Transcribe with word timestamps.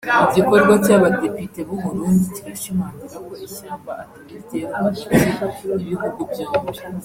Igikorwa 0.27 0.73
cy’abadepite 0.85 1.59
b’u 1.67 1.79
Burundi 1.83 2.25
kirashimangira 2.35 3.17
ko 3.27 3.33
ishyamba 3.47 3.91
atari 4.03 4.35
ryeru 4.43 4.73
hagati 4.77 5.21
y’ibihugu 5.69 6.21
byombi 6.31 6.79